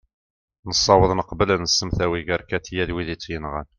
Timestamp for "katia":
2.49-2.83